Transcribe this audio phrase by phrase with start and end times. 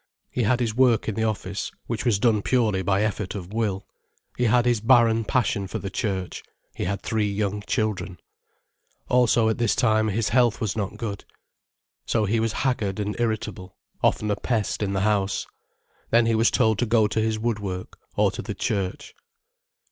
[0.31, 3.85] He had his work in the office, which was done purely by effort of will:
[4.35, 6.41] he had his barren passion for the church;
[6.73, 8.19] he had three young children.
[9.09, 11.23] Also at this time his health was not good.
[12.07, 15.45] So he was haggard and irritable, often a pest in the house.
[16.09, 19.13] Then he was told to go to his woodwork, or to the church.